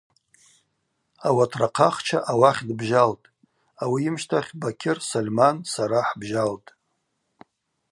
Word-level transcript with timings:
Ауатрахъахча 1.27 2.17
ауахь 2.31 2.61
дбжьалтӏ, 2.67 3.29
ауи 3.83 3.99
йымщтахь 4.03 4.51
Бакьыр, 4.59 4.97
Сольман, 5.09 5.57
сара 5.73 5.99
хӏбжьалтӏ. 6.07 6.69